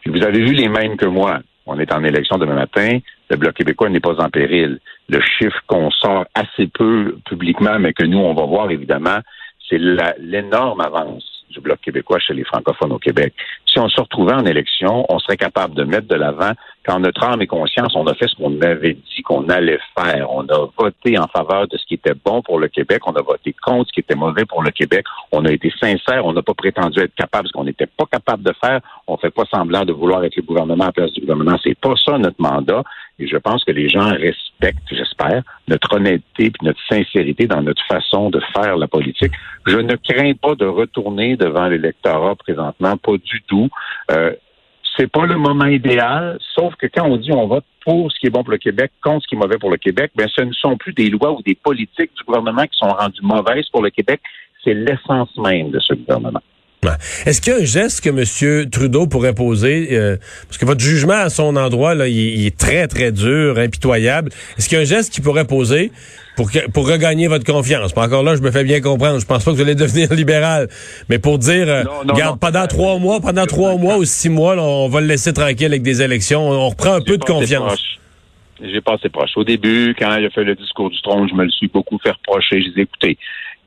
Puis 0.00 0.10
vous 0.10 0.22
avez 0.22 0.40
vu 0.40 0.52
les 0.52 0.68
mêmes 0.68 0.96
que 0.96 1.06
moi. 1.06 1.40
On 1.66 1.78
est 1.78 1.92
en 1.92 2.02
élection 2.02 2.38
demain 2.38 2.54
matin. 2.54 2.98
Le 3.28 3.36
Bloc 3.36 3.54
québécois 3.54 3.90
n'est 3.90 4.00
pas 4.00 4.20
en 4.22 4.30
péril. 4.30 4.80
Le 5.08 5.20
chiffre 5.20 5.60
qu'on 5.66 5.90
sort 5.90 6.24
assez 6.34 6.66
peu 6.66 7.18
publiquement, 7.26 7.78
mais 7.78 7.92
que 7.92 8.04
nous, 8.04 8.18
on 8.18 8.32
va 8.32 8.46
voir 8.46 8.70
évidemment, 8.70 9.18
c'est 9.68 9.78
l'énorme 9.78 10.80
avance 10.80 11.44
du 11.50 11.60
Bloc 11.60 11.80
québécois 11.80 12.18
chez 12.18 12.34
les 12.34 12.44
francophones 12.44 12.92
au 12.92 12.98
Québec. 12.98 13.34
Si 13.66 13.78
on 13.78 13.88
se 13.88 14.00
retrouvait 14.00 14.34
en 14.34 14.46
élection, 14.46 15.04
on 15.10 15.18
serait 15.18 15.36
capable 15.36 15.74
de 15.74 15.84
mettre 15.84 16.08
de 16.08 16.14
l'avant 16.14 16.52
qu'en 16.88 17.00
notre 17.00 17.22
âme 17.22 17.42
et 17.42 17.46
conscience, 17.46 17.94
on 17.94 18.06
a 18.06 18.14
fait 18.14 18.28
ce 18.28 18.34
qu'on 18.34 18.58
avait 18.62 18.94
dit 18.94 19.22
qu'on 19.22 19.46
allait 19.50 19.78
faire. 19.96 20.26
On 20.30 20.42
a 20.48 20.68
voté 20.78 21.18
en 21.18 21.26
faveur 21.26 21.68
de 21.68 21.76
ce 21.76 21.84
qui 21.84 21.94
était 21.94 22.14
bon 22.14 22.40
pour 22.40 22.58
le 22.58 22.68
Québec. 22.68 23.02
On 23.06 23.12
a 23.12 23.20
voté 23.20 23.54
contre 23.62 23.88
ce 23.88 23.92
qui 23.92 24.00
était 24.00 24.14
mauvais 24.14 24.46
pour 24.46 24.62
le 24.62 24.70
Québec. 24.70 25.04
On 25.30 25.44
a 25.44 25.52
été 25.52 25.70
sincère. 25.78 26.24
On 26.24 26.32
n'a 26.32 26.40
pas 26.40 26.54
prétendu 26.54 27.00
être 27.00 27.14
capable 27.14 27.46
ce 27.48 27.52
qu'on 27.52 27.64
n'était 27.64 27.86
pas 27.86 28.06
capable 28.10 28.42
de 28.42 28.54
faire. 28.58 28.80
On 29.06 29.18
fait 29.18 29.30
pas 29.30 29.44
semblant 29.52 29.84
de 29.84 29.92
vouloir 29.92 30.24
être 30.24 30.36
le 30.36 30.42
gouvernement 30.42 30.84
à 30.84 30.86
la 30.86 30.92
place 30.92 31.12
du 31.12 31.20
gouvernement. 31.20 31.58
C'est 31.62 31.78
pas 31.78 31.94
ça 32.02 32.16
notre 32.16 32.40
mandat. 32.40 32.82
Et 33.18 33.26
je 33.26 33.36
pense 33.36 33.64
que 33.64 33.72
les 33.72 33.88
gens 33.88 34.08
respectent, 34.08 34.88
j'espère, 34.90 35.42
notre 35.66 35.96
honnêteté 35.96 36.46
et 36.46 36.52
notre 36.62 36.80
sincérité 36.88 37.46
dans 37.46 37.60
notre 37.60 37.84
façon 37.86 38.30
de 38.30 38.40
faire 38.56 38.76
la 38.76 38.86
politique. 38.86 39.32
Je 39.66 39.76
ne 39.76 39.96
crains 39.96 40.34
pas 40.34 40.54
de 40.54 40.64
retourner 40.64 41.36
devant 41.36 41.66
l'électorat 41.66 42.36
présentement, 42.36 42.96
pas 42.96 43.16
du 43.18 43.42
tout. 43.42 43.68
Euh, 44.12 44.32
c'est 44.96 45.10
pas 45.10 45.26
le 45.26 45.36
moment 45.36 45.66
idéal, 45.66 46.38
sauf 46.54 46.74
que 46.76 46.86
quand 46.86 47.06
on 47.06 47.16
dit 47.16 47.32
on 47.32 47.46
vote 47.46 47.64
pour 47.84 48.10
ce 48.10 48.18
qui 48.18 48.26
est 48.26 48.30
bon 48.30 48.42
pour 48.42 48.52
le 48.52 48.58
Québec, 48.58 48.92
contre 49.02 49.22
ce 49.22 49.28
qui 49.28 49.34
est 49.34 49.38
mauvais 49.38 49.58
pour 49.58 49.70
le 49.70 49.76
Québec, 49.76 50.12
ben 50.14 50.28
ce 50.28 50.42
ne 50.42 50.52
sont 50.52 50.76
plus 50.76 50.92
des 50.92 51.08
lois 51.08 51.32
ou 51.32 51.42
des 51.42 51.54
politiques 51.54 52.10
du 52.16 52.24
gouvernement 52.24 52.64
qui 52.64 52.78
sont 52.78 52.88
rendues 52.88 53.22
mauvaises 53.22 53.68
pour 53.70 53.82
le 53.82 53.90
Québec. 53.90 54.20
C'est 54.64 54.74
l'essence 54.74 55.36
même 55.38 55.70
de 55.70 55.78
ce 55.78 55.94
gouvernement. 55.94 56.42
Est-ce 57.26 57.40
qu'il 57.40 57.52
y 57.52 57.56
a 57.56 57.60
un 57.60 57.64
geste 57.64 58.02
que 58.02 58.10
M. 58.10 58.70
Trudeau 58.70 59.06
pourrait 59.06 59.34
poser, 59.34 59.88
euh, 59.92 60.16
parce 60.46 60.58
que 60.58 60.64
votre 60.64 60.80
jugement 60.80 61.14
à 61.14 61.28
son 61.28 61.56
endroit, 61.56 61.94
là, 61.94 62.06
il, 62.06 62.46
est 62.46 62.56
très, 62.56 62.86
très 62.86 63.10
dur, 63.10 63.58
impitoyable. 63.58 64.30
Est-ce 64.56 64.68
qu'il 64.68 64.76
y 64.76 64.80
a 64.80 64.82
un 64.82 64.86
geste 64.86 65.12
qu'il 65.12 65.24
pourrait 65.24 65.44
poser 65.44 65.90
pour, 66.36 66.50
pour 66.72 66.88
regagner 66.88 67.26
votre 67.26 67.44
confiance? 67.44 67.92
Pas 67.92 68.06
encore 68.06 68.22
là, 68.22 68.36
je 68.36 68.42
me 68.42 68.50
fais 68.52 68.62
bien 68.62 68.80
comprendre. 68.80 69.18
Je 69.18 69.26
pense 69.26 69.44
pas 69.44 69.50
que 69.50 69.56
vous 69.56 69.62
allez 69.62 69.74
devenir 69.74 70.12
libéral. 70.12 70.68
Mais 71.08 71.18
pour 71.18 71.38
dire, 71.38 71.68
euh, 71.68 71.82
garde, 72.14 72.38
pendant 72.38 72.66
trois 72.66 72.98
mois, 72.98 73.20
pendant 73.20 73.46
trois 73.46 73.76
mois 73.76 73.96
ou 73.98 74.04
six 74.04 74.28
mois, 74.28 74.56
on 74.56 74.88
va 74.88 75.00
le 75.00 75.08
laisser 75.08 75.32
tranquille 75.32 75.66
avec 75.66 75.82
des 75.82 76.00
élections. 76.00 76.48
On 76.48 76.68
reprend 76.68 76.94
un 76.94 77.00
peu 77.00 77.18
de 77.18 77.24
confiance. 77.24 77.82
J'ai 78.60 78.80
passé 78.80 79.08
proche. 79.08 79.30
Au 79.36 79.44
début, 79.44 79.94
quand 79.98 80.16
il 80.16 80.26
a 80.26 80.30
fait 80.30 80.42
le 80.44 80.56
discours 80.56 80.90
du 80.90 81.00
trône, 81.02 81.28
je 81.28 81.34
me 81.34 81.44
le 81.44 81.50
suis 81.50 81.68
beaucoup 81.68 81.98
fait 82.02 82.10
reprocher. 82.10 82.60
Je 82.60 82.68
disais, 82.68 82.82
écoutez, 82.82 83.16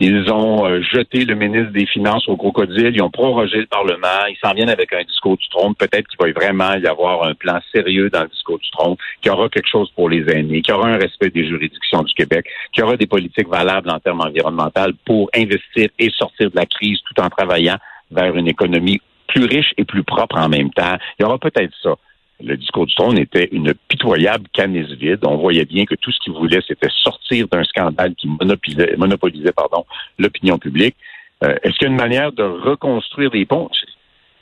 ils 0.04 0.32
ont 0.32 0.66
euh, 0.66 0.82
jeté 0.82 1.26
le 1.26 1.36
ministre 1.36 1.72
des 1.74 1.86
Finances 1.86 2.28
au 2.28 2.36
crocodile, 2.36 2.92
ils 2.96 3.04
ont 3.04 3.12
prorogé 3.12 3.58
le 3.58 3.68
Parlement, 3.68 4.26
ils 4.28 4.38
s'en 4.44 4.54
viennent 4.54 4.70
avec 4.70 4.92
un 4.94 5.04
discours 5.04 5.38
du 5.38 5.48
trône. 5.50 5.76
Peut-être 5.76 6.08
qu'il 6.08 6.18
va 6.20 6.32
vraiment 6.32 6.74
y 6.74 6.88
avoir 6.88 7.24
un 7.24 7.36
plan 7.36 7.60
sérieux 7.72 8.10
dans 8.10 8.24
le 8.24 8.30
discours 8.30 8.58
du 8.58 8.70
trône, 8.72 8.96
qu'il 9.22 9.32
y 9.32 9.36
aura 9.36 9.48
quelque 9.50 9.70
chose 9.70 9.92
pour 9.96 10.10
les 10.10 10.28
aînés, 10.28 10.64
qu'il 10.64 10.74
y 10.74 10.78
aura 10.78 10.90
un 10.90 10.98
respect 10.98 11.30
des 11.30 11.48
juridictions 11.48 12.02
du 12.02 12.14
Québec, 12.16 12.48
qu'il 12.74 12.82
y 12.82 12.84
aura 12.84 12.98
des 12.98 13.06
politiques 13.06 13.48
valables 13.48 13.92
en 13.92 14.00
termes 14.00 14.22
environnementaux 14.22 14.92
pour 15.06 15.30
investir 15.36 15.90
et 16.00 16.10
sortir 16.10 16.50
de 16.50 16.56
la 16.56 16.66
crise 16.66 16.98
tout 17.06 17.22
en 17.22 17.30
travaillant 17.30 17.78
vers 18.10 18.36
une 18.36 18.48
économie 18.48 19.00
plus 19.28 19.46
riche 19.46 19.72
et 19.78 19.86
plus 19.86 20.04
propre 20.04 20.38
en 20.38 20.50
même 20.50 20.72
temps. 20.72 20.98
Il 21.20 21.24
y 21.24 21.26
aura 21.26 21.38
peut-être 21.38 21.74
ça 21.82 21.96
le 22.44 22.58
discours 22.58 22.86
du 22.86 22.96
trône 22.96 23.18
était 23.18 23.50
une 23.52 23.74
pitoyable 23.88 24.48
canisse 24.54 24.92
vide. 24.92 25.20
On 25.26 25.38
voyait 25.38 25.66
bien 25.66 25.86
que 25.86 25.96
tout 25.96 26.12
ce 26.12 26.20
qu'il 26.20 26.34
voulait, 26.34 26.62
c'était 26.68 26.90
sortir 27.04 27.48
d'un 27.48 27.64
scandale 27.64 28.16
qui 28.16 28.28
monopolisait, 28.28 28.96
monopolisait 28.98 29.52
pardon, 29.52 29.86
l'opinion 30.18 30.58
publique. 30.58 30.96
Euh, 31.44 31.56
est-ce 31.64 31.74
qu'il 31.78 31.88
y 31.88 31.90
a 31.90 31.94
une 31.94 32.00
manière 32.00 32.32
de 32.32 32.44
reconstruire 32.44 33.32
des 33.32 33.46
ponts? 33.46 33.70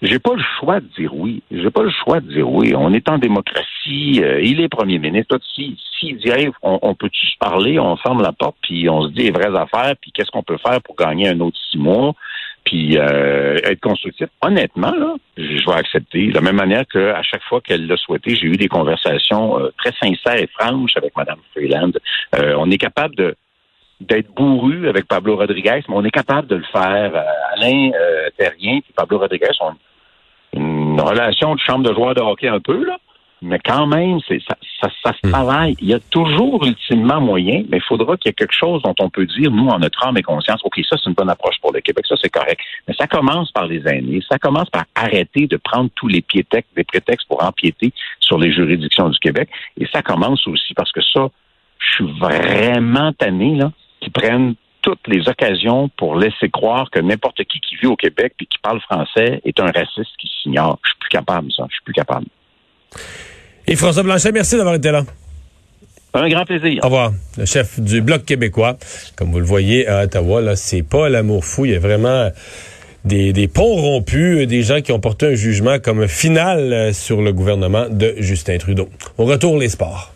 J'ai 0.02 0.20
pas 0.20 0.34
le 0.34 0.44
choix 0.60 0.80
de 0.80 0.88
dire 0.98 1.14
oui. 1.14 1.44
J'ai 1.52 1.70
pas 1.70 1.84
le 1.84 1.92
choix 1.92 2.22
de 2.22 2.32
dire 2.32 2.50
oui. 2.50 2.74
On 2.76 2.94
est 2.94 3.10
en 3.10 3.18
démocratie. 3.18 4.22
Euh, 4.24 4.42
il 4.42 4.62
est 4.62 4.70
premier 4.70 4.98
ministre. 4.98 5.38
S'il 5.54 5.76
si, 6.00 6.14
dit 6.14 6.32
on, 6.62 6.80
on 6.82 6.96
peut-tu 6.96 7.26
se 7.28 7.38
parler, 7.38 7.80
on 7.80 7.98
ferme 7.98 8.22
la 8.22 8.32
porte, 8.32 8.56
puis 8.62 8.88
on 8.90 9.04
se 9.04 9.10
dit 9.10 9.24
les 9.24 9.32
vraies 9.32 9.58
affaires, 9.58 9.96
puis 10.00 10.12
qu'est-ce 10.14 10.32
qu'on 10.32 10.44
peut 10.44 10.58
faire 10.58 10.82
pour 10.82 10.96
gagner 10.96 11.28
un 11.28 11.40
autre 11.42 11.58
six 11.70 11.78
mois? 11.78 12.16
Puis 12.70 13.00
euh, 13.00 13.58
être 13.64 13.80
constructif. 13.80 14.28
Honnêtement, 14.42 14.94
je 15.36 15.66
vais 15.66 15.76
accepter. 15.76 16.28
De 16.28 16.36
la 16.36 16.42
même 16.42 16.56
manière 16.56 16.86
qu'à 16.86 17.24
chaque 17.24 17.42
fois 17.44 17.62
qu'elle 17.62 17.88
l'a 17.88 17.98
souhaité, 17.98 18.36
j'ai 18.36 18.46
eu 18.46 18.58
des 18.58 18.68
conversations 18.68 19.60
euh, 19.60 19.72
très 19.78 19.92
sincères 20.00 20.40
et 20.40 20.48
franches 20.48 20.96
avec 20.96 21.18
Mme 21.18 21.40
Freeland. 21.52 21.92
Euh, 22.36 22.54
on 22.60 22.70
est 22.70 22.78
capable 22.78 23.16
de 23.16 23.36
d'être 24.02 24.32
bourru 24.34 24.88
avec 24.88 25.08
Pablo 25.08 25.36
Rodriguez, 25.36 25.82
mais 25.90 25.96
on 25.96 26.06
est 26.06 26.12
capable 26.12 26.48
de 26.48 26.56
le 26.56 26.64
faire. 26.72 27.12
Alain 27.54 27.92
Terrien 28.38 28.78
et 28.78 28.94
Pablo 28.96 29.18
Rodriguez 29.18 29.50
ont 29.60 29.74
une 30.54 31.02
relation 31.02 31.54
de 31.56 31.60
chambre 31.60 31.90
de 31.90 31.94
joueurs 31.94 32.14
de 32.14 32.22
hockey 32.22 32.48
un 32.48 32.62
peu, 32.62 32.86
là 32.86 32.98
mais 33.42 33.60
quand 33.60 33.88
même, 33.88 34.20
c'est 34.28 34.42
ça, 34.48 34.56
ça, 34.82 34.90
ça, 35.04 35.14
se 35.14 35.28
hmm. 35.28 35.32
travaille. 35.32 35.76
Il 35.82 35.88
y 35.88 35.94
a 35.94 36.00
toujours 36.00 36.66
ultimement 36.66 37.20
moyen, 37.20 37.64
mais 37.70 37.78
il 37.78 37.84
faudra 37.84 38.18
qu'il 38.18 38.30
y 38.30 38.32
ait 38.32 38.34
quelque 38.34 38.54
chose 38.54 38.82
dont 38.84 38.96
on 39.00 39.10
peut 39.10 39.26
dire, 39.26 39.52
nous, 39.52 39.68
en 39.68 39.80
notre 39.80 40.06
âme 40.06 40.18
et 40.18 40.22
conscience, 40.22 40.62
OK, 40.64 40.80
ça, 40.90 40.98
c'est 40.98 41.10
une 41.10 41.16
bonne 41.16 41.30
approche 41.30 41.60
pour 41.62 41.74
le 41.74 41.82
Québec, 41.82 42.06
ça, 42.08 42.16
c'est 42.22 42.30
correct. 42.30 42.60
Mais 42.88 42.94
ça 42.96 43.08
commence 43.08 43.52
par 43.52 43.68
les 43.68 43.86
aînés, 43.88 44.22
ça 44.30 44.38
commence 44.38 44.70
par 44.70 44.86
arrêter 44.96 45.48
de 45.48 45.58
prendre 45.58 45.90
tous 45.96 46.08
les 46.08 46.22
piétextes, 46.22 46.70
des 46.76 46.84
prétextes 46.84 47.28
pour 47.28 47.44
empiéter 47.44 47.92
sur 48.20 48.38
les 48.38 48.52
juridictions 48.52 49.10
du 49.10 49.20
Québec. 49.20 49.50
Et 49.78 49.88
ça 49.94 50.02
commence 50.02 50.48
aussi 50.48 50.74
parce 50.74 50.92
que 50.92 51.02
ça, 51.02 51.30
je 51.80 51.94
suis 51.94 52.12
vraiment 52.20 53.14
tanné, 53.14 53.56
là, 53.56 53.72
qu'ils 54.02 54.12
prennent 54.12 54.56
toutes 54.82 55.08
les 55.08 55.28
occasions 55.28 55.90
pour 55.98 56.16
laisser 56.16 56.50
croire 56.50 56.90
que 56.90 57.00
n'importe 57.00 57.44
qui 57.44 57.60
qui 57.60 57.76
vit 57.76 57.88
au 57.88 57.96
Québec 57.96 58.34
puis 58.38 58.48
qui 58.48 58.58
parle 58.60 58.80
français 58.82 59.42
est 59.44 59.60
un 59.60 59.66
raciste 59.72 60.16
qui 60.18 60.30
s'ignore. 60.42 60.80
Je 60.84 60.90
suis 60.90 61.00
plus 61.00 61.10
capable, 61.10 61.52
ça. 61.52 61.66
Je 61.70 61.74
suis 61.74 61.84
plus 61.84 61.94
capable. 61.94 62.28
Et 63.72 63.76
François 63.76 64.02
Blanchet, 64.02 64.32
merci 64.32 64.58
d'avoir 64.58 64.74
été 64.74 64.90
là. 64.90 65.06
Un 66.16 66.28
grand 66.28 66.44
plaisir. 66.44 66.80
Au 66.82 66.88
revoir. 66.88 67.14
Le 67.38 67.46
chef 67.46 67.80
du 67.80 68.02
Bloc 68.02 68.26
québécois. 68.26 68.80
Comme 69.16 69.32
vous 69.32 69.38
le 69.38 69.46
voyez 69.46 69.88
à 69.88 70.06
Ottawa, 70.06 70.42
là, 70.42 70.56
c'est 70.56 70.82
pas 70.82 71.08
l'amour 71.08 71.46
fou. 71.46 71.66
Il 71.66 71.74
y 71.74 71.76
a 71.76 71.80
vraiment 71.80 72.32
des, 73.06 73.32
des, 73.32 73.48
ponts 73.48 73.76
rompus, 73.76 74.48
des 74.48 74.64
gens 74.64 74.82
qui 74.82 74.92
ont 74.92 75.00
porté 75.00 75.28
un 75.28 75.36
jugement 75.36 75.78
comme 75.78 76.08
final 76.08 76.96
sur 76.96 77.22
le 77.22 77.32
gouvernement 77.32 77.86
de 77.92 78.16
Justin 78.18 78.58
Trudeau. 78.58 78.90
On 79.20 79.26
retourne 79.26 79.60
les 79.60 79.70
sports. 79.70 80.16